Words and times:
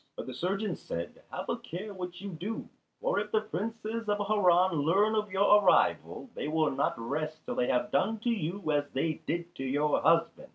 But 0.17 0.25
the 0.25 0.33
surgeon 0.33 0.75
said, 0.75 1.21
"Have 1.29 1.47
a 1.47 1.57
care 1.59 1.93
what 1.93 2.21
you 2.21 2.29
do; 2.31 2.67
for 3.01 3.19
if 3.19 3.31
the 3.31 3.41
Princes 3.41 4.09
of 4.09 4.17
Harran 4.25 4.71
learn 4.81 5.13
of 5.13 5.31
your 5.31 5.61
arrival, 5.63 6.27
they 6.33 6.47
will 6.47 6.71
not 6.71 6.97
rest 6.97 7.45
till 7.45 7.53
they 7.53 7.67
have 7.67 7.91
done 7.91 8.17
to 8.21 8.29
you 8.31 8.71
as 8.71 8.89
they 8.93 9.21
did 9.27 9.53
to 9.57 9.63
your 9.63 10.01
husband. 10.01 10.49